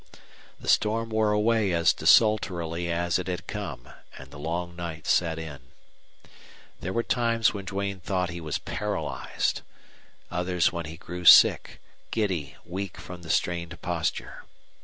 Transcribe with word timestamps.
The 0.59 0.67
storm 0.67 1.11
wore 1.11 1.31
away 1.31 1.71
as 1.73 1.93
desultorily 1.93 2.91
as 2.91 3.19
it 3.19 3.27
had 3.27 3.45
come, 3.45 3.87
and 4.17 4.31
the 4.31 4.39
long 4.39 4.75
night 4.75 5.05
set 5.05 5.37
in. 5.37 5.59
There 6.79 6.91
were 6.91 7.03
times 7.03 7.53
when 7.53 7.65
Duane 7.65 7.99
thought 7.99 8.31
he 8.31 8.41
was 8.41 8.57
paralyzed, 8.57 9.61
others 10.31 10.71
when 10.71 10.85
he 10.87 10.97
grew 10.97 11.23
sick, 11.23 11.79
giddy, 12.09 12.55
weak 12.65 12.97
from 12.97 13.21
the 13.21 13.29
strained 13.29 13.79
posture. 13.83 14.45